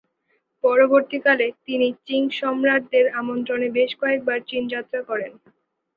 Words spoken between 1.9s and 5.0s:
চিং সম্রাটদের আমন্ত্রণে বেশ কয়েকবার চীন যাত্রা